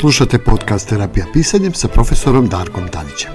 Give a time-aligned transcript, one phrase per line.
[0.00, 3.30] Slušate podcast Terapija pisanjem sa profesorom Darkom Tanićem.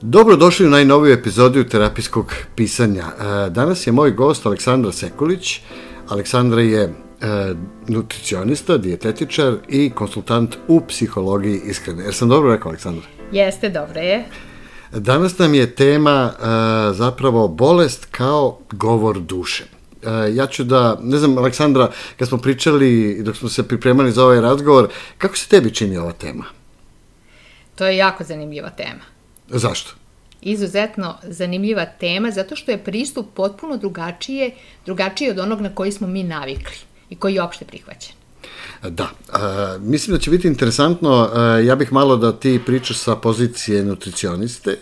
[0.00, 3.04] Dobrodošli u najnoviju epizodiju terapijskog pisanja.
[3.04, 5.60] E, danas je moj gost Aleksandra Sekulić.
[6.08, 6.92] Aleksandra je e,
[7.88, 12.04] nutricionista, dijetetičar i konsultant u psihologiji iskrene.
[12.04, 13.06] Jer sam dobro rekao, Aleksandra?
[13.32, 14.24] Jeste, dobro je.
[14.92, 16.44] Danas nam je tema e,
[16.94, 19.75] zapravo bolest kao govor duše.
[20.02, 24.24] E, ja ću da, ne znam, Aleksandra, kad smo pričali, dok smo se pripremali za
[24.24, 24.88] ovaj razgovor,
[25.18, 26.44] kako se tebi čini ova tema?
[27.74, 29.04] To je jako zanimljiva tema.
[29.48, 29.90] Zašto?
[30.40, 34.50] Izuzetno zanimljiva tema, zato što je pristup potpuno drugačije,
[34.86, 36.76] drugačije od onog na koji smo mi navikli
[37.10, 38.14] i koji je opšte prihvaćen.
[38.82, 43.16] Da, a, mislim da će biti interesantno, a, ja bih malo da ti pričaš sa
[43.16, 44.78] pozicije nutricioniste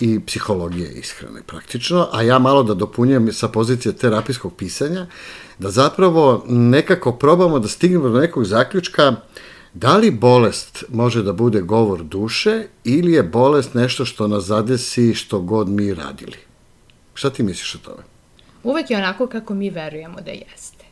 [0.00, 5.06] i psihologije ishrane praktično, a ja malo da dopunjujem sa pozicije terapijskog pisanja,
[5.58, 9.16] da zapravo nekako probamo da stignemo do nekog zaključka
[9.74, 15.14] da li bolest može da bude govor duše ili je bolest nešto što nas zadesi
[15.14, 16.36] što god mi radili.
[17.14, 18.02] Šta ti misliš o tome?
[18.62, 20.84] Uvek je onako kako mi verujemo da jeste.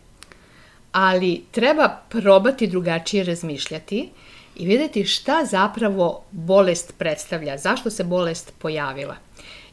[0.93, 4.11] Ali treba probati drugačije razmišljati
[4.57, 9.17] i videti šta zapravo bolest predstavlja, zašto se bolest pojavila.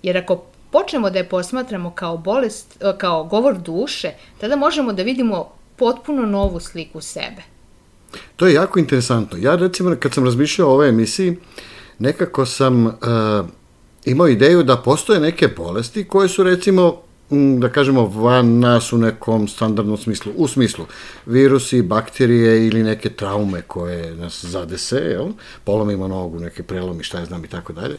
[0.04, 4.12] Jer ako počnemo da je posmatramo kao bolest, kao govor duše,
[4.42, 7.42] tada možemo da vidimo potpuno novu sliku sebe.
[8.36, 9.38] To je jako interesantno.
[9.38, 11.38] Ja recimo kad sam razmišljao o ovoj emisiji,
[12.00, 12.94] nekako sam uh,
[14.06, 17.02] imao ideju da postoje neke bolesti koje su recimo
[17.60, 20.86] da kažemo, van nas u nekom standardnom smislu, u smislu
[21.26, 25.28] virusi, bakterije ili neke traume koje nas zadese, jel?
[25.64, 27.98] polomimo nogu, neke prelomi, šta ja znam i tako dalje,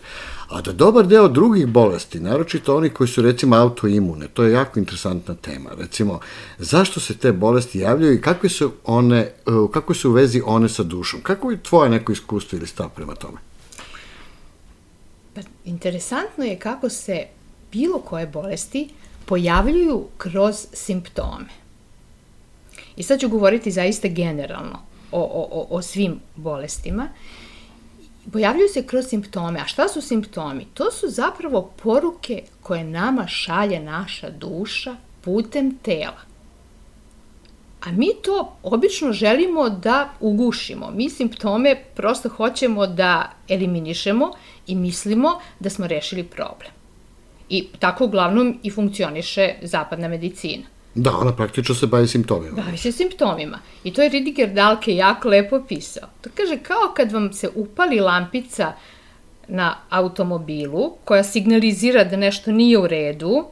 [0.49, 4.79] a da dobar deo drugih bolesti, naročito oni koji su recimo autoimune, to je jako
[4.79, 6.21] interesantna tema, recimo,
[6.59, 9.31] zašto se te bolesti javljaju i kakve su one,
[9.73, 11.21] kako su u vezi one sa dušom?
[11.23, 13.39] Kako je tvoje neko iskustvo ili stav prema tome?
[15.34, 17.27] Pa, interesantno je kako se
[17.73, 18.89] bilo koje bolesti
[19.27, 21.49] pojavljuju kroz simptome.
[22.97, 24.79] I sad ću govoriti zaista generalno
[25.12, 27.09] o, o, o svim bolestima.
[28.33, 29.61] Pojavljuju se kroz simptome.
[29.61, 30.67] A šta su simptomi?
[30.75, 36.21] To su zapravo poruke koje nama šalje naša duša putem tela.
[37.81, 40.91] A mi to obično želimo da ugušimo.
[40.91, 44.33] Mi simptome prosto hoćemo da eliminišemo
[44.67, 46.71] i mislimo da smo rešili problem.
[47.49, 50.62] I tako uglavnom i funkcioniše zapadna medicina.
[50.94, 52.56] Da, ona praktično se bavi simptomima.
[52.56, 53.59] Bavi se simptomima.
[53.84, 56.09] I to je Ridiger Dalke jako lepo pisao.
[56.21, 58.72] To kaže kao kad vam se upali lampica
[59.49, 63.44] na automobilu koja signalizira da nešto nije u redu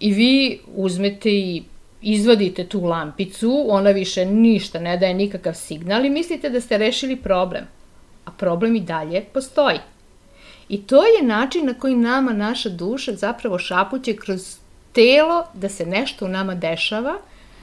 [0.00, 1.62] i vi uzmete i
[2.02, 7.16] izvadite tu lampicu, ona više ništa ne daje nikakav signal i mislite da ste rešili
[7.16, 7.64] problem.
[8.24, 9.78] A problem i dalje postoji.
[10.74, 14.56] I to je način na koji nama naša duša zapravo šapuće kroz
[14.92, 17.14] telo da se nešto u nama dešava,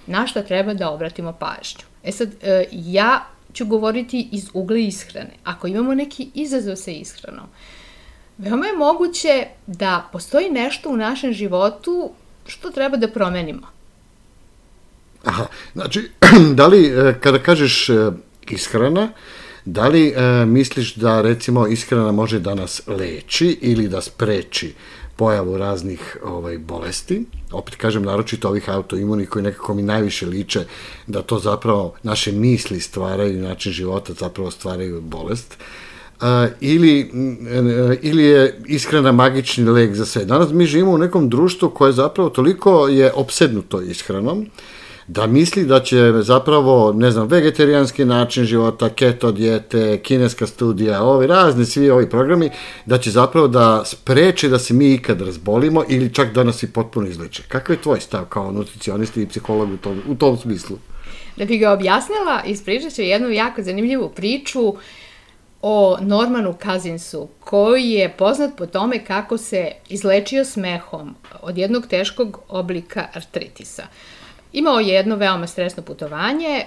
[0.08, 1.84] na šta treba da obratimo pažnju.
[2.04, 5.34] E sad, e, ja ću govoriti iz ugla ishrane.
[5.44, 7.48] Ako imamo neki izazov sa ishranom,
[8.38, 12.12] veoma je moguće da postoji nešto u našem životu
[12.48, 13.68] što treba da promenimo.
[15.24, 16.10] Aha, znači,
[16.58, 18.12] da li, e, kada kažeš e,
[18.50, 19.10] ishrana,
[19.66, 24.74] Da li e, misliš da recimo ishrana može da nas leči ili da spreči
[25.16, 30.66] pojavu raznih ovaj bolesti, opet kažem naročito ovih autoimunih koji nekako mi najviše liče
[31.08, 35.58] da to zapravo naše misli stvaraju, način života zapravo stvaraju bolest,
[36.22, 36.28] uh,
[36.62, 40.26] ili, uh, ili je ishrana magični lek za sve.
[40.26, 44.48] Danas mi živimo u nekom društvu koje zapravo toliko je obsednuto ishranom, uh,
[45.14, 51.28] da misli da će zapravo, ne znam, vegetarijanski način života, keto dijete, kineska studija, ovi
[51.28, 52.50] razni svi ovi programi,
[52.86, 56.74] da će zapravo da spreče da se mi ikad razbolimo ili čak da nas i
[56.74, 57.44] potpuno izleče.
[57.48, 60.78] Kakav je tvoj stav kao nutricionisti i psiholog u tom, u tom smislu?
[61.38, 64.76] Da bi ga objasnila, ispričat ću jednu jako zanimljivu priču
[65.62, 72.40] o Normanu Kazinsu, koji je poznat po tome kako se izlečio smehom od jednog teškog
[72.50, 73.84] oblika artritisa.
[74.54, 76.66] Imao je jedno veoma stresno putovanje,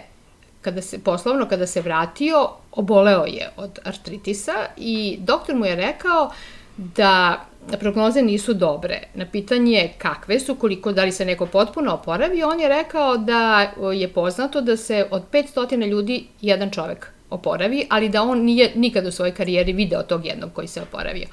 [0.63, 6.31] kada se, poslovno, kada se vratio, oboleo je od artritisa i doktor mu je rekao
[6.77, 7.45] da
[7.81, 9.01] prognoze nisu dobre.
[9.15, 13.73] Na pitanje kakve su, koliko, da li se neko potpuno oporavi, on je rekao da
[13.95, 19.07] je poznato da se od 500 ljudi jedan čovek oporavi, ali da on nije nikad
[19.07, 21.27] u svojoj karijeri video tog jednog koji se oporavio.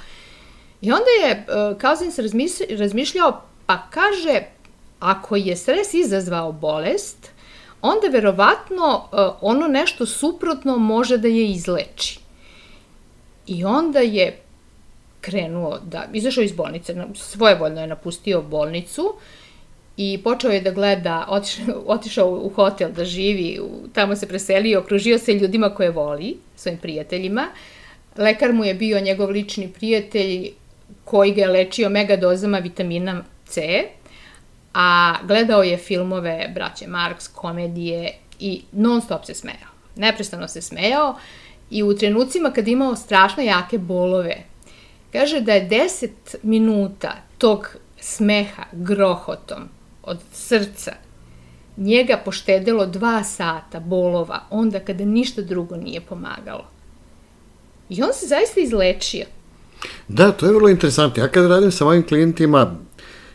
[0.82, 2.20] I onda je uh, Cousins
[2.70, 4.42] razmišljao, pa kaže,
[5.02, 7.32] Ako je stres izazvao bolest,
[7.82, 12.20] onda verovatno e, ono nešto suprotno može da je izleči.
[13.48, 14.38] I onda je
[15.22, 19.14] krenuo da, izašao iz bolnice, svojevoljno je napustio bolnicu
[19.98, 21.28] i počeo je da gleda,
[21.96, 23.60] otišao, u hotel da živi,
[23.94, 27.48] tamo se preselio, okružio se ljudima koje voli, svojim prijateljima.
[28.18, 30.52] Lekar mu je bio njegov lični prijatelj
[31.06, 33.84] koji ga je lečio megadozama vitamina C,
[34.74, 39.72] a gledao je filmove braće Marks, komedije i non stop se smejao.
[39.96, 41.16] Neprestano se smejao
[41.70, 44.44] i u trenucima kad imao strašno jake bolove,
[45.12, 46.10] kaže da je 10
[46.44, 49.70] minuta tog smeha grohotom
[50.04, 50.94] od srca
[51.78, 56.66] njega poštedelo dva sata bolova onda kada ništa drugo nije pomagalo.
[57.90, 59.26] I on se zaista izlečio.
[60.08, 61.24] Da, to je vrlo interesantno.
[61.24, 62.76] Ja kad radim sa mojim klijentima,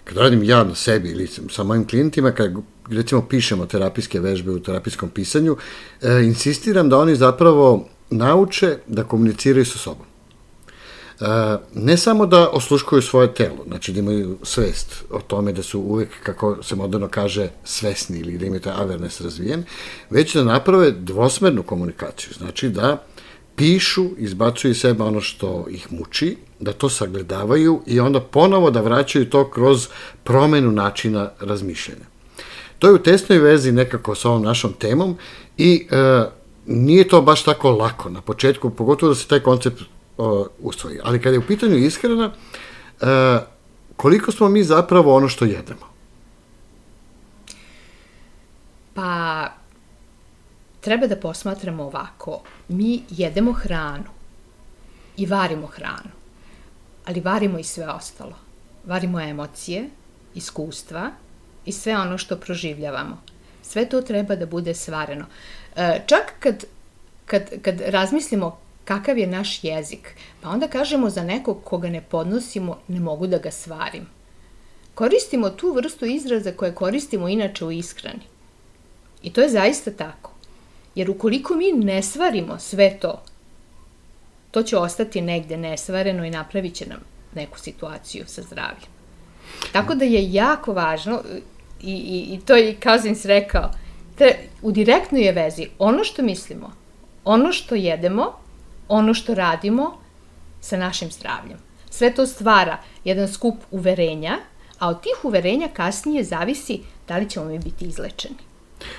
[0.07, 2.55] kad radim ja na sebi ili sa mojim klijentima, kad
[2.91, 5.57] recimo pišemo terapijske vežbe u terapijskom pisanju,
[6.03, 10.07] e, insistiram da oni zapravo nauče da komuniciraju sa sobom.
[11.21, 11.25] E,
[11.75, 16.09] ne samo da osluškuju svoje telo, znači da imaju svest o tome da su uvek,
[16.23, 19.65] kako se moderno kaže, svesni ili da imaju taj awareness razvijen,
[20.11, 23.07] već da naprave dvosmernu komunikaciju, znači da
[23.57, 28.81] pišu, izbacuju iz sebe ono što ih muči, da to sagledavaju i onda ponovo da
[28.81, 29.89] vraćaju to kroz
[30.25, 32.05] promenu načina razmišljanja.
[32.79, 35.17] To je u tesnoj vezi nekako sa ovom našom temom
[35.57, 36.25] i e,
[36.67, 39.81] nije to baš tako lako na početku, pogotovo da se taj koncept
[40.17, 40.99] uh, usvoji.
[41.05, 42.27] Ali kada je u pitanju ishrana,
[43.01, 43.09] uh,
[43.97, 45.87] koliko smo mi zapravo ono što jedemo?
[48.95, 49.49] Pa,
[50.81, 52.43] treba da posmatramo ovako.
[52.69, 54.11] Mi jedemo hranu
[55.17, 56.11] i varimo hranu,
[57.05, 58.37] ali varimo i sve ostalo.
[58.85, 59.91] Varimo emocije,
[60.35, 61.11] iskustva
[61.65, 63.23] i sve ono što proživljavamo.
[63.63, 65.27] Sve to treba da bude svareno.
[65.77, 66.65] E, čak kad,
[67.27, 72.79] kad, kad razmislimo kakav je naš jezik, pa onda kažemo za nekog koga ne podnosimo,
[72.89, 74.07] ne mogu da ga svarim.
[74.95, 78.23] Koristimo tu vrstu izraza koje koristimo inače u ishrani.
[79.23, 80.36] I to je zaista tako.
[80.97, 83.23] Jer ukoliko mi ne svarimo sve to,
[84.51, 87.01] to će ostati negde nesvareno i napravit će nam
[87.35, 88.91] neku situaciju sa zdravljem.
[89.73, 91.23] Tako da je jako važno,
[91.81, 93.71] i, i, i to je Cousins rekao,
[94.19, 96.73] te, u direktnoj je vezi ono što mislimo,
[97.25, 98.33] ono što jedemo
[98.89, 99.99] ono što radimo
[100.61, 101.59] sa našim zdravljem.
[101.91, 104.39] Sve to stvara jedan skup uverenja,
[104.79, 108.37] a od tih uverenja kasnije zavisi da li ćemo mi biti izlečeni.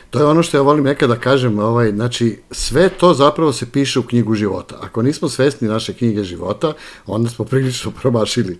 [0.09, 3.71] To je ono što ja volim nekada da kažem, ovaj, znači sve to zapravo se
[3.71, 4.75] piše u knjigu života.
[4.81, 6.73] Ako nismo svesni naše knjige života,
[7.05, 8.59] onda smo prilično promašili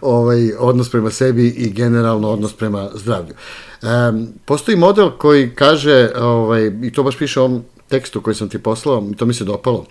[0.00, 3.34] ovaj, odnos prema sebi i generalno odnos prema zdravlju.
[3.82, 8.48] Um, postoji model koji kaže, ovaj, i to baš piše u ovom tekstu koji sam
[8.48, 9.86] ti poslao, i to mi se dopalo,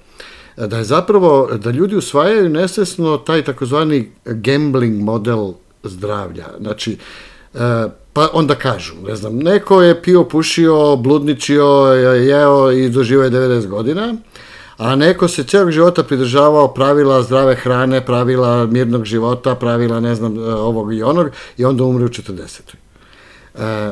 [0.58, 6.46] da je zapravo, da ljudi usvajaju nesvesno taj takozvani gambling model zdravlja.
[6.60, 6.98] Znači,
[7.54, 7.60] e,
[8.16, 11.66] pa onda kažu, ne znam, neko je pio, pušio, bludničio,
[12.28, 14.16] jeo i doživao je 90 godina,
[14.78, 20.38] a neko se celog života pridržavao pravila zdrave hrane, pravila mirnog života, pravila ne znam
[20.38, 22.60] ovog i onog i onda umre u 40.
[23.56, 23.92] E,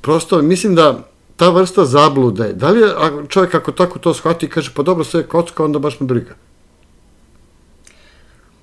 [0.00, 1.04] prosto mislim da
[1.36, 2.88] ta vrsta zablude, da li je
[3.28, 6.06] čovjek ako tako to shvati i kaže pa dobro sve je kocka, onda baš me
[6.06, 6.34] briga?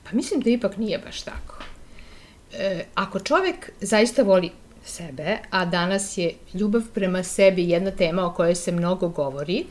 [0.03, 1.57] Pa mislim da ipak nije baš tako.
[2.53, 4.51] E, ako čovjek zaista voli
[4.85, 9.65] sebe, a danas je ljubav prema sebi jedna tema o kojoj se mnogo govori,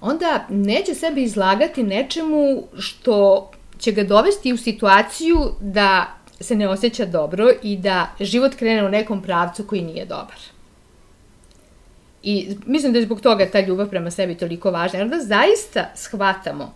[0.00, 6.06] onda neće sebe izlagati nečemu što će ga dovesti u situaciju da
[6.40, 10.36] se ne osjeća dobro i da život krene u nekom pravcu koji nije dobar.
[12.22, 15.90] I mislim da je zbog toga ta ljubav prema sebi toliko važna, jer da zaista
[15.94, 16.74] shvatamo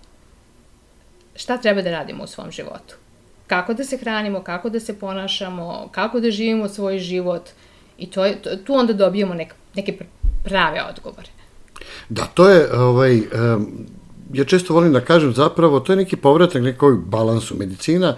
[1.37, 2.95] šta treba da radimo u svom životu.
[3.47, 7.51] Kako da se hranimo, kako da se ponašamo, kako da živimo svoj život
[7.99, 9.99] i to je, tu onda dobijemo nek, neke
[10.45, 11.29] prave odgovore.
[12.09, 13.87] Da, to je, ovaj, um,
[14.33, 17.57] ja često volim da kažem zapravo, to je neki povratak nekoj balansu.
[17.57, 18.17] Medicina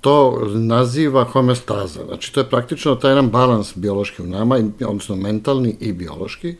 [0.00, 2.04] to naziva homeostaza.
[2.06, 6.56] Znači, to je praktično taj jedan balans biološki u nama, odnosno mentalni i biološki.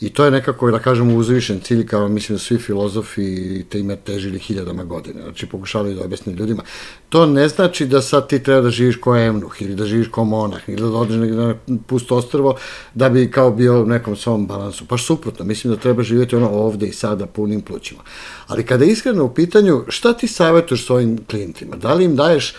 [0.00, 3.96] I to je nekako, da kažemo, uzvišen cilj, kao mislim da svi filozofi te ime
[3.96, 5.22] težili hiljadama godina.
[5.22, 6.62] Znači, pokušavali da objasni ljudima.
[7.08, 10.24] To ne znači da sad ti treba da živiš ko evnuh ili da živiš ko
[10.24, 11.54] monah ili da odeš na
[11.86, 12.56] pusto ostrvo
[12.94, 14.84] da bi kao bio u nekom svom balansu.
[14.88, 18.00] Pa suprotno, mislim da treba živjeti ono ovde i sada punim plućima.
[18.46, 21.76] Ali kada je iskreno u pitanju, šta ti savjetuješ svojim klijentima?
[21.76, 22.54] Da li im daješ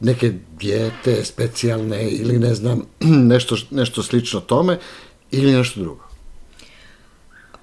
[0.00, 2.82] neke dijete specijalne ili ne znam,
[3.32, 4.78] nešto, nešto slično tome
[5.30, 6.09] ili nešto drugo?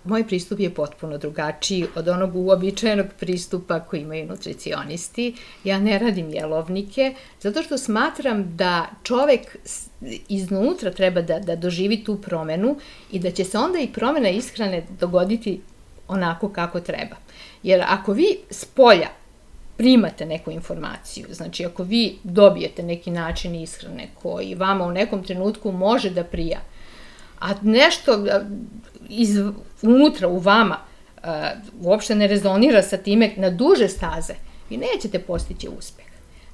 [0.07, 5.35] Moj pristup je potpuno drugačiji od onog uobičajenog pristupa koji imaju nutricionisti.
[5.63, 9.57] Ja ne radim jelovnike, zato što smatram da čovek
[10.29, 12.77] iznutra treba da, da doživi tu promenu
[13.11, 15.61] i da će se onda i promena ishrane dogoditi
[16.07, 17.15] onako kako treba.
[17.63, 19.09] Jer ako vi s polja
[19.77, 25.71] primate neku informaciju, znači ako vi dobijete neki način ishrane koji vama u nekom trenutku
[25.71, 26.59] može da prija,
[27.39, 28.25] a nešto
[29.09, 29.37] iz,
[29.81, 30.77] unutra u vama
[31.17, 31.23] uh,
[31.81, 34.33] uopšte ne rezonira sa time na duže staze,
[34.69, 36.05] vi nećete postići uspeh.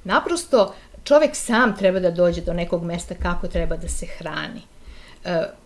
[0.04, 4.60] Naprosto, čovek sam treba da dođe do nekog mesta kako treba da se hrani.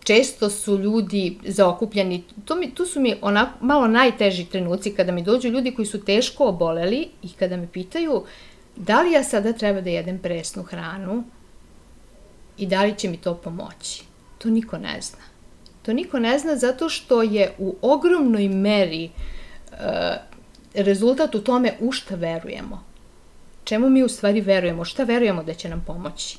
[0.03, 5.23] Često su ljudi zaokupljeni, to mi, tu su mi onako malo najteži trenuci kada mi
[5.23, 8.23] dođu ljudi koji su teško oboleli i kada me pitaju
[8.75, 11.23] da li ja sada treba da jedem presnu hranu
[12.57, 14.03] i da li će mi to pomoći.
[14.37, 15.19] To niko ne zna.
[15.89, 19.09] To niko ne zna zato što je u ogromnoj meri
[19.71, 19.77] uh,
[20.73, 22.83] rezultat u tome u šta verujemo.
[23.63, 26.37] Čemu mi u stvari verujemo, šta verujemo da će nam pomoći.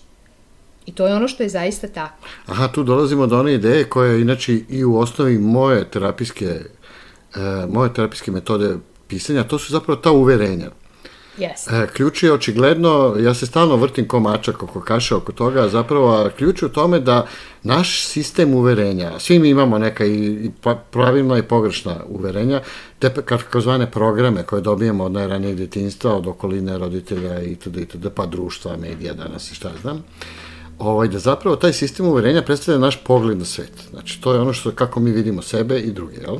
[0.86, 2.28] I to je ono što je zaista tako.
[2.46, 6.60] Aha, tu dolazimo do one ideje koja je inače i u osnovi moje terapijske,
[7.36, 8.76] uh, moje terapijske metode
[9.08, 10.70] pisanja, to su zapravo ta uverenja.
[11.40, 11.82] Yes.
[11.82, 16.30] E, ključ je očigledno, ja se stalno vrtim ko mačak oko kaše oko toga, zapravo
[16.38, 17.26] ključ je u tome da
[17.62, 22.60] naš sistem uverenja, svi mi imamo neka i, i pa, pravilna i pogrešna uverenja,
[22.98, 23.10] te
[23.60, 27.76] zvane programe koje dobijemo od najranijeg detinstva, od okoline roditelja i td.
[27.76, 28.06] itd.
[28.14, 30.04] pa društva, medija danas i šta znam
[30.80, 33.72] ovaj, da zapravo taj sistem uverenja predstavlja naš pogled na svet.
[33.90, 36.38] Znači, to je ono što, kako mi vidimo sebe i druge, jel?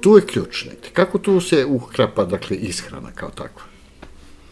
[0.00, 0.70] Tu je ključno.
[0.92, 3.69] Kako tu se uhrapa, dakle, ishrana kao takva?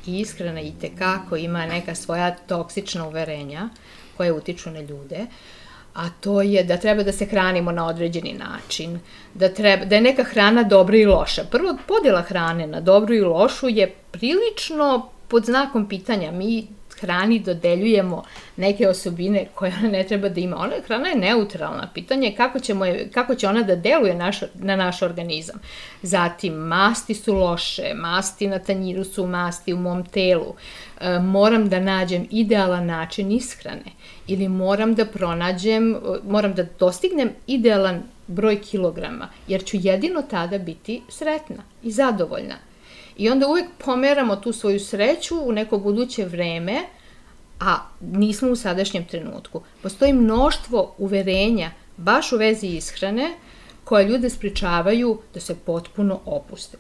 [0.09, 3.69] Ishrana i tekako ima neka svoja toksična uverenja
[4.17, 5.27] koje utiču na ljude,
[5.95, 9.01] a to je da treba da se hranimo na određeni način,
[9.35, 11.45] da, treba, da je neka hrana dobra i loša.
[11.51, 16.31] Prvo, podjela hrane na dobru i lošu je prilično pod znakom pitanja.
[16.31, 16.67] Mi
[17.01, 18.23] hrani dodeljujemo
[18.57, 20.57] neke osobine koje ona ne treba da ima.
[20.57, 21.91] Ona hrana je neutralna.
[21.95, 25.61] Pitanje je kako, ćemo je, kako će ona da deluje naš, na naš organizam.
[26.03, 30.55] Zatim, masti su loše, masti na tanjiru su masti u mom telu.
[31.01, 33.93] E, moram da nađem idealan način ishrane
[34.27, 41.03] ili moram da pronađem, moram da dostignem idealan broj kilograma, jer ću jedino tada biti
[41.09, 42.55] sretna i zadovoljna.
[43.19, 46.83] I onda uvek pomeramo tu svoju sreću u neko buduće vreme,
[47.61, 49.63] a nismo u sadašnjem trenutku.
[49.83, 53.35] Postoji mnoštvo uverenja baš u vezi ishrane
[53.85, 56.79] koja ljude spričavaju da se potpuno opuste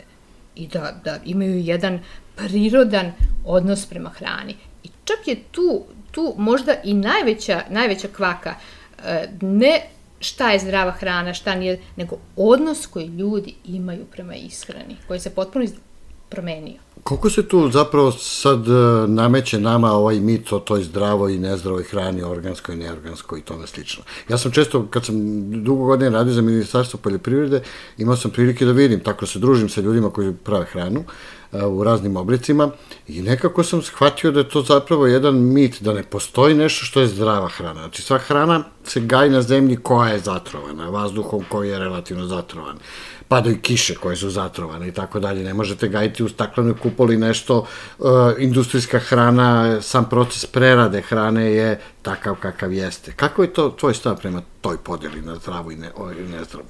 [0.56, 2.00] i da, da imaju jedan
[2.36, 3.12] prirodan
[3.44, 4.56] odnos prema hrani.
[4.84, 8.54] I čak je tu, tu možda i najveća, najveća kvaka,
[9.04, 9.80] e, ne
[10.20, 15.34] šta je zdrava hrana, šta nije, nego odnos koji ljudi imaju prema ishrani, koji se
[15.34, 15.64] potpuno
[16.28, 16.74] promenio.
[17.02, 18.72] Koliko se tu zapravo sad e,
[19.06, 24.04] nameće nama ovaj mit o toj zdravoj i nezdravoj hrani, organskoj, neorganskoj i tome slično?
[24.28, 25.14] Ja sam često, kad sam
[25.64, 27.62] dugo godine radio za Ministarstvo poljoprivrede,
[27.98, 31.84] imao sam prilike da vidim, tako se družim sa ljudima koji prave hranu e, u
[31.84, 32.70] raznim oblicima
[33.08, 37.00] i nekako sam shvatio da je to zapravo jedan mit, da ne postoji nešto što
[37.00, 37.80] je zdrava hrana.
[37.80, 42.78] Znači sva hrana se gaji na zemlji koja je zatrovana, vazduhom koji je relativno zatrovan
[43.28, 45.44] padaju kiše koje su zatrovane i tako dalje.
[45.44, 47.66] Ne možete gajiti u staklenoj kupoli nešto,
[47.98, 48.06] uh,
[48.38, 53.12] industrijska hrana, sam proces prerade hrane je takav kakav jeste.
[53.12, 56.68] Kako je to tvoj stav prema toj podeli na zdravu i, ne, i nezdravu?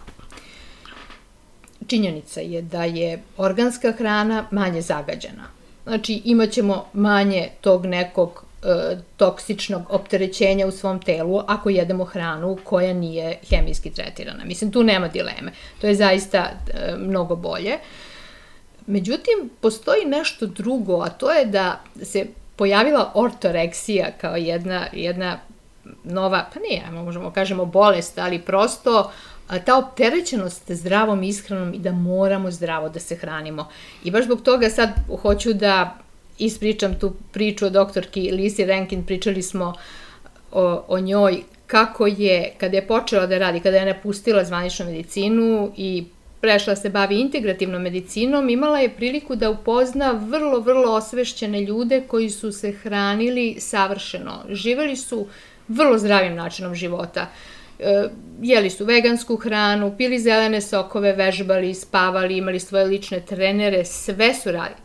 [1.87, 5.45] Činjenica je da je organska hrana manje zagađena.
[5.85, 12.93] Znači, imaćemo manje tog nekog E, toksičnog opterećenja u svom telu ako jedemo hranu koja
[12.93, 14.45] nije hemijski tretirana.
[14.45, 15.53] Mislim, tu nema dileme.
[15.81, 17.79] To je zaista e, mnogo bolje.
[18.87, 25.39] Međutim, postoji nešto drugo, a to je da se pojavila ortoreksija kao jedna, jedna
[26.05, 29.11] nova, pa nije, možemo kažemo bolest, ali prosto
[29.65, 33.69] ta opterećenost zdravom ishranom i da moramo zdravo da se hranimo.
[34.05, 34.91] I baš zbog toga sad
[35.23, 35.99] hoću da
[36.39, 39.75] ispričam tu priču o doktorki Lisi Rankin, pričali smo
[40.53, 45.73] o, o njoj kako je, kada je počela da radi, kada je napustila zvaničnu medicinu
[45.77, 46.05] i
[46.41, 52.31] prešla se bavi integrativnom medicinom, imala je priliku da upozna vrlo, vrlo osvešćene ljude koji
[52.31, 54.45] su se hranili savršeno.
[54.51, 55.27] Živeli su
[55.69, 57.21] vrlo zdravim načinom života.
[57.21, 57.58] E,
[58.43, 64.53] jeli su vegansku hranu, pili zelene sokove, vežbali, spavali, imali svoje lične trenere, sve su
[64.53, 64.81] radili.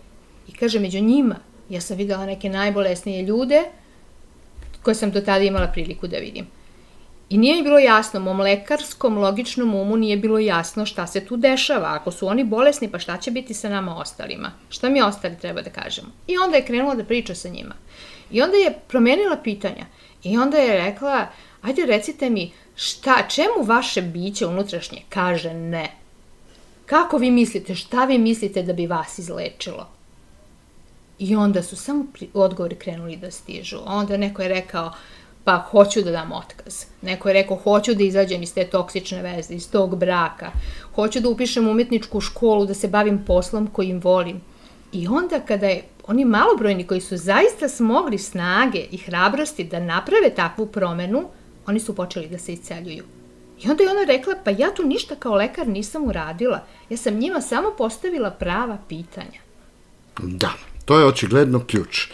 [0.47, 1.35] I kaže, među njima,
[1.69, 3.63] ja sam videla neke najbolesnije ljude
[4.81, 6.47] koje sam do tada imala priliku da vidim.
[7.29, 11.37] I nije mi bilo jasno, mom lekarskom, logičnom umu nije bilo jasno šta se tu
[11.37, 11.93] dešava.
[11.93, 14.51] Ako su oni bolesni, pa šta će biti sa nama ostalima?
[14.69, 16.07] Šta mi ostali treba da kažemo?
[16.27, 17.75] I onda je krenula da priča sa njima.
[18.31, 19.85] I onda je promenila pitanja.
[20.23, 21.27] I onda je rekla,
[21.61, 25.91] ajde recite mi, šta, čemu vaše biće unutrašnje kaže ne?
[26.85, 29.87] Kako vi mislite, šta vi mislite da bi vas izlečilo?
[31.19, 33.77] I onda su samo odgovori krenuli da stižu.
[33.85, 34.91] Onda neko je rekao,
[35.43, 36.85] pa hoću da dam otkaz.
[37.01, 40.51] Neko je rekao, hoću da izađem iz te toksične veze, iz tog braka.
[40.95, 44.41] Hoću da upišem umetničku školu, da se bavim poslom kojim volim.
[44.91, 50.29] I onda kada je oni malobrojni koji su zaista smogli snage i hrabrosti da naprave
[50.35, 51.23] takvu promenu,
[51.67, 53.03] oni su počeli da se isceljuju.
[53.63, 56.63] I onda je ona rekla, pa ja tu ništa kao lekar nisam uradila.
[56.89, 59.39] Ja sam njima samo postavila prava pitanja.
[60.21, 60.53] Da,
[60.85, 62.07] to je očigledno ključ.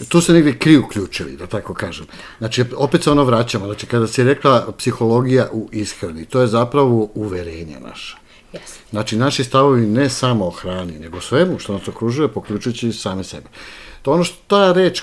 [0.00, 0.08] Yes.
[0.08, 2.06] Tu se negdje kriju ključevi, da tako kažem.
[2.38, 3.64] Znači, opet se ono vraćamo.
[3.64, 8.16] Znači, kada si rekla psihologija u ishrani, to je zapravo uverenje naše.
[8.52, 8.78] Yes.
[8.90, 13.48] Znači, naši stavovi ne samo o hrani, nego svemu što nas okružuje, poključujući same sebe.
[14.02, 15.02] To ono što ta reč,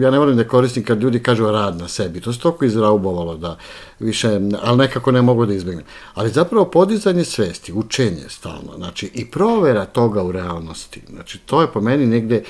[0.00, 3.36] ja ne volim da koristim kad ljudi kažu rad na sebi, to se toliko izraubovalo
[3.36, 3.56] da
[3.98, 5.84] više, ali nekako ne mogu da izbjegnem.
[6.14, 11.72] Ali zapravo podizanje svesti, učenje stalno, znači i provera toga u realnosti, znači to je
[11.72, 12.42] po meni negde,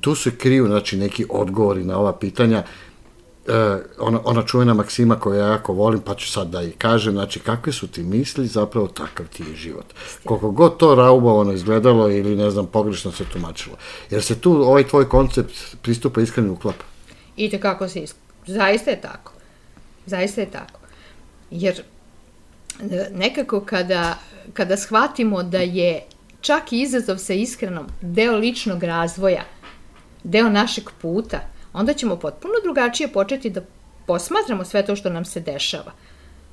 [0.00, 2.62] tu se kriju znači, neki odgovori na ova pitanja,
[3.98, 7.40] ona, ona čuvena maksima koju ja jako volim, pa ću sad da i kažem, znači
[7.40, 9.86] kakve su ti misli, zapravo takav ti je život.
[10.24, 13.76] Koliko god to raubovano izgledalo ili ne znam, pogrešno se tumačilo.
[14.10, 15.52] Jer se tu ovaj tvoj koncept
[15.82, 16.84] pristupa iskreno uklapa.
[17.36, 18.34] I te kako se isklapa.
[18.46, 19.32] Zaista je tako.
[20.06, 20.80] Zaista je tako.
[21.50, 21.82] Jer
[22.80, 24.18] e, nekako kada,
[24.52, 26.02] kada shvatimo da je
[26.40, 29.44] čak i izazov sa iskrenom deo ličnog razvoja,
[30.24, 31.40] deo našeg puta,
[31.72, 33.60] onda ćemo potpuno drugačije početi da
[34.06, 35.92] posmatramo sve to što nam se dešava.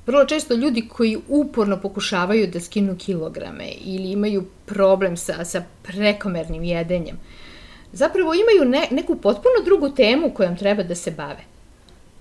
[0.06, 6.64] Vrlo često ljudi koji uporno pokušavaju da skinu kilograme ili imaju problem sa, sa prekomernim
[6.64, 7.16] jedenjem,
[7.92, 11.44] zapravo imaju ne, neku potpuno drugu temu kojom treba da se bave.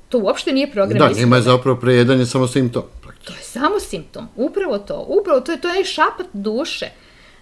[0.09, 2.83] To uopšte nije program Da, njima je zapravo prejedanje samo simptom.
[3.23, 5.05] To je samo simptom, upravo to.
[5.07, 6.89] Upravo to je, to je šapat duše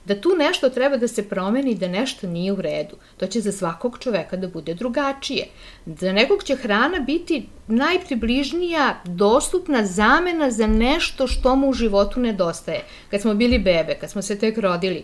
[0.05, 2.95] da tu nešto treba da se promeni, da nešto nije u redu.
[3.17, 5.47] To će za svakog čoveka da bude drugačije.
[5.85, 12.83] Za nekog će hrana biti najpribližnija, dostupna zamena za nešto što mu u životu nedostaje.
[13.11, 15.03] Kad smo bili bebe, kad smo se tek rodili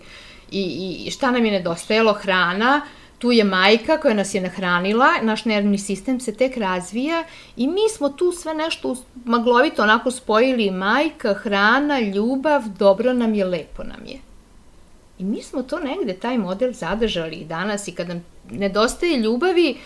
[0.51, 2.13] i, i šta nam je nedostajalo?
[2.13, 2.81] Hrana,
[3.19, 7.23] tu je majka koja nas je nahranila, naš nervni sistem se tek razvija
[7.57, 13.45] i mi smo tu sve nešto maglovito onako spojili majka, hrana, ljubav, dobro nam je,
[13.45, 14.28] lepo nam je.
[15.19, 19.77] I mi smo to negde, taj model zadržali i danas i kad nam nedostaje ljubavi,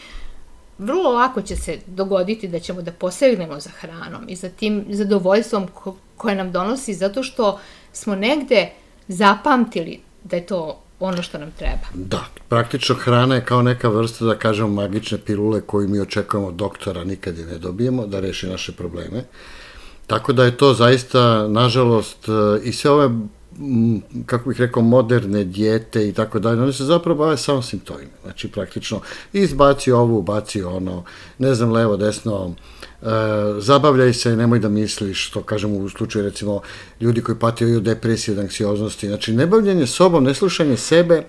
[0.78, 5.68] vrlo lako će se dogoditi da ćemo da posegnemo za hranom i za tim zadovoljstvom
[5.68, 7.60] ko, koje nam donosi zato što
[7.94, 8.70] smo negde
[9.08, 11.88] zapamtili da je to ono što nam treba.
[11.94, 16.54] Da, praktično hrana je kao neka vrsta, da kažemo, magične pilule koju mi očekujemo od
[16.54, 19.24] doktora, nikad je ne dobijemo, da reši naše probleme.
[20.08, 22.28] Tako da je to zaista, nažalost,
[22.64, 23.10] i sve ove
[24.26, 28.12] kako bih rekao, moderne dijete i tako dalje, oni se zapravo bave samo simptomima.
[28.24, 29.02] Znači, praktično,
[29.34, 31.04] izbaci ovo, ubaci ono,
[31.40, 32.56] ne znam, levo, desno,
[33.02, 33.06] e,
[33.60, 36.62] zabavljaj se, nemoj da misliš, što kažemo u slučaju, recimo,
[37.02, 39.08] ljudi koji patio od depresije, od anksioznosti.
[39.08, 41.24] Znači, nebavljanje sobom, neslušanje sebe,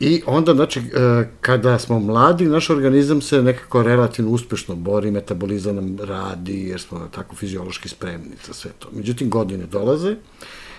[0.00, 5.76] I onda, znači, e, kada smo mladi, naš organizam se nekako relativno uspešno bori, metabolizam
[5.76, 8.88] nam radi, jer smo tako fiziološki spremni za sve to.
[8.92, 10.16] Međutim, godine dolaze,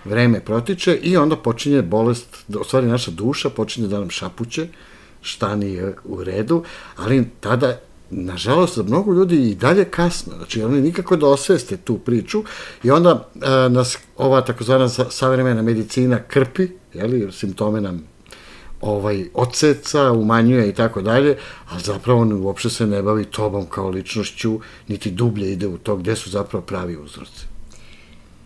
[0.05, 4.67] vreme protiče i onda počinje bolest, u stvari naša duša počinje da nam šapuće,
[5.21, 6.63] šta nije u redu,
[6.95, 11.97] ali tada nažalost, za mnogo ljudi i dalje kasno, znači oni nikako da osveste tu
[11.97, 12.43] priču
[12.83, 18.03] i onda e, nas ova takozvana savremena medicina krpi, jeli, simptome nam
[18.81, 21.37] ovaj odseca, umanjuje i tako dalje,
[21.69, 25.95] a zapravo on uopšte se ne bavi tobom kao ličnošću, niti dublje ide u to
[25.95, 27.50] gde su zapravo pravi uzroci.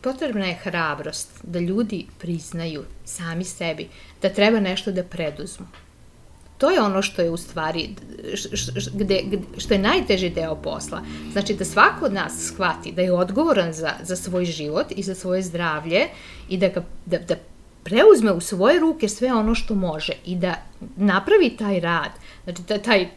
[0.05, 3.87] Potrebna je hrabrost da ljudi priznaju sami sebi
[4.21, 5.65] da treba nešto da preduzmu.
[6.57, 7.89] To je ono što je u stvari,
[8.93, 11.01] gde, gde, što je najteži deo posla.
[11.31, 15.15] Znači da svako od nas shvati da je odgovoran za, za svoj život i za
[15.15, 16.07] svoje zdravlje
[16.49, 17.35] i da, ga, da, da
[17.83, 20.55] preuzme u svoje ruke sve ono što može i da
[20.95, 22.11] napravi taj rad,
[22.43, 23.09] znači da, taj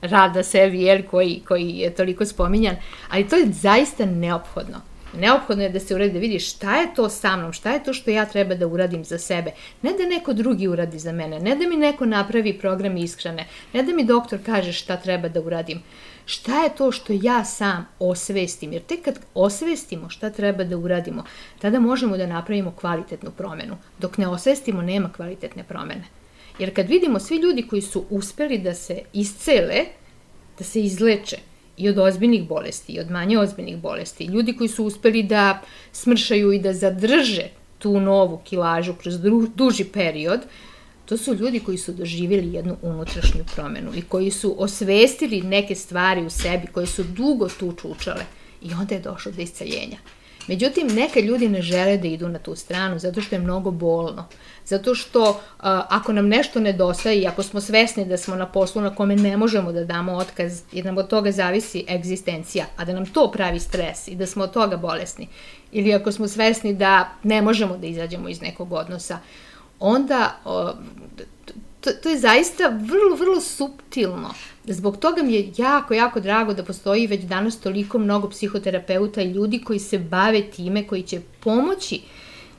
[0.00, 2.76] rad da sebi, jer, koji, koji je toliko spominjan,
[3.10, 4.91] ali to je zaista neophodno.
[5.18, 7.92] Neophodno je da se uradi, da vidi šta je to sa mnom, šta je to
[7.92, 9.52] što ja treba da uradim za sebe.
[9.82, 13.82] Ne da neko drugi uradi za mene, ne da mi neko napravi program ishrane, ne
[13.82, 15.82] da mi doktor kaže šta treba da uradim.
[16.26, 18.72] Šta je to što ja sam osvestim?
[18.72, 21.24] Jer tek kad osvestimo šta treba da uradimo,
[21.58, 23.76] tada možemo da napravimo kvalitetnu promenu.
[23.98, 26.04] Dok ne osvestimo, nema kvalitetne promene.
[26.58, 29.84] Jer kad vidimo svi ljudi koji su uspeli da se iscele,
[30.58, 31.36] da se izleče,
[31.76, 35.60] i od ozbiljnih bolesti, i od manje ozbiljnih bolesti, ljudi koji su uspeli da
[35.92, 39.14] smršaju i da zadrže tu novu kilažu kroz
[39.54, 40.40] duži period,
[41.04, 46.26] to su ljudi koji su doživjeli jednu unutrašnju promenu i koji su osvestili neke stvari
[46.26, 48.24] u sebi koje su dugo tu čučale
[48.62, 49.98] i onda je došlo do isceljenja.
[50.46, 54.28] Međutim, neke ljudi ne žele da idu na tu stranu zato što je mnogo bolno.
[54.64, 55.36] Zato što uh,
[55.88, 59.36] ako nam nešto nedostaje i ako smo svesni da smo na poslu na kome ne
[59.36, 63.60] možemo da damo otkaz jer nam od toga zavisi egzistencija, a da nam to pravi
[63.60, 65.28] stres i da smo od toga bolesni,
[65.72, 69.18] ili ako smo svesni da ne možemo da izađemo iz nekog odnosa,
[69.78, 70.70] onda uh,
[71.80, 74.34] to, to je zaista vrlo, vrlo subtilno.
[74.64, 79.32] Zbog toga mi je jako, jako drago da postoji već danas toliko mnogo psihoterapeuta i
[79.32, 82.00] ljudi koji se bave time, koji će pomoći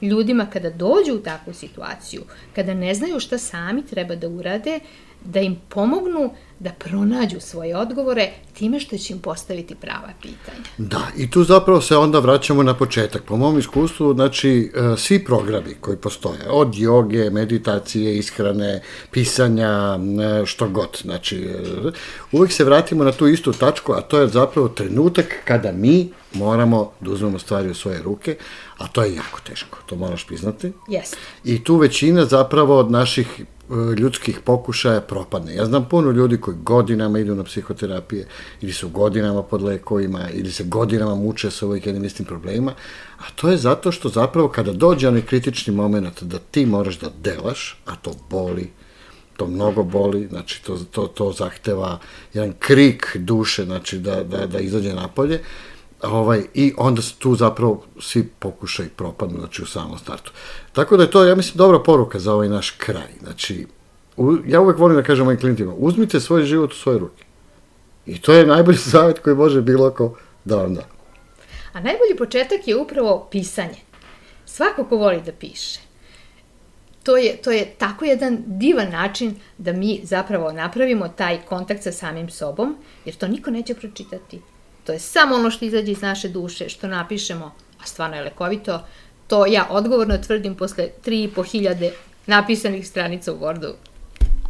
[0.02, 2.24] ljudima kada dođu u takvu situaciju,
[2.56, 4.80] kada ne znaju šta sami treba da urade,
[5.26, 10.64] da im pomognu da pronađu svoje odgovore time što će im postaviti prava pitanja.
[10.78, 13.24] Da, i tu zapravo se onda vraćamo na početak.
[13.24, 18.82] Po mom iskustvu, znači, e, svi programi koji postoje, od joge, meditacije, ishrane,
[19.12, 20.00] pisanja,
[20.42, 21.92] e, što god, znači, e,
[22.32, 26.92] uvek se vratimo na tu istu tačku, a to je zapravo trenutak kada mi moramo
[27.00, 28.38] da uzmemo stvari u svoje ruke,
[28.78, 30.72] a to je jako teško, to moraš priznati.
[30.88, 31.18] Jeste.
[31.44, 33.44] I tu većina zapravo od naših
[33.98, 35.56] ljudskih pokušaja propadne.
[35.56, 38.28] Ja znam puno ljudi koji godinama idu na psihoterapije
[38.62, 42.72] ili su godinama pod lekovima ili se godinama muče sa ovih jednim istim problemima,
[43.18, 47.10] a to je zato što zapravo kada dođe onaj kritični moment da ti moraš da
[47.24, 48.70] delaš, a to boli,
[49.38, 52.00] to mnogo boli, znači to, to, to zahteva
[52.34, 55.40] jedan krik duše, znači da, da, da izađe napolje,
[56.04, 60.32] ovaj, i onda su tu zapravo svi pokušaj propadnu, znači u samom startu.
[60.72, 63.14] Tako da je to, ja mislim, dobra poruka za ovaj naš kraj.
[63.22, 63.68] Znači,
[64.18, 67.24] u, ja uvek volim da kažem mojim klientima, uzmite svoj život u svoje ruke.
[68.06, 70.82] I to je najbolji savjet koji može bilo ko da vam da.
[71.74, 73.78] A najbolji početak je upravo pisanje.
[74.46, 75.80] Svako ko voli da piše.
[77.04, 81.92] To je, to je tako jedan divan način da mi zapravo napravimo taj kontakt sa
[81.92, 84.42] samim sobom, jer to niko neće pročitati
[84.84, 87.46] To je samo ono što izađe iz naše duše, što napišemo,
[87.84, 88.84] a stvarno je lekovito.
[89.28, 91.92] To ja odgovorno tvrdim posle 3.500
[92.26, 93.74] napisanih stranica u Wordu.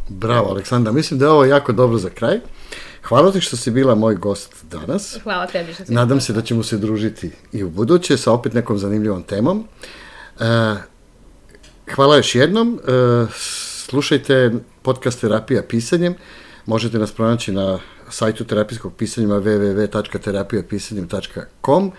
[0.08, 0.92] Bravo, Aleksandra.
[0.92, 2.40] Mislim da je ovo jako dobro za kraj.
[3.02, 5.18] Hvala ti što si bila moj gost danas.
[5.22, 8.52] Hvala tebi što si Nadam se da ćemo se družiti i u buduće sa opet
[8.52, 9.68] nekom zanimljivom temom.
[10.40, 10.44] E,
[11.94, 12.80] hvala još jednom.
[12.88, 12.90] E,
[13.90, 16.14] slušajte podcast Terapija pisanjem.
[16.66, 17.78] Možete nas pronaći na
[18.10, 21.92] sajtu terapijskog pisanja www.terapijapisanjem.com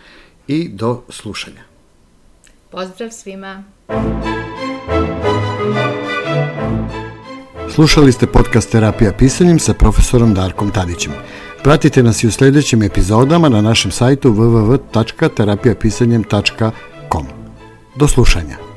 [0.47, 1.61] i do slušanja.
[2.71, 3.63] Pozdrav svima!
[7.75, 11.11] Slušali ste podcast Terapija pisanjem sa profesorom Darkom Tadićem.
[11.63, 17.25] Pratite nas i u sledećim epizodama na našem sajtu www.terapijapisanjem.com.
[17.95, 18.74] Do slušanja!